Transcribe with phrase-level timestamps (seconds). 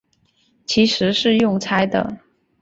[0.65, 2.17] 其实是用猜的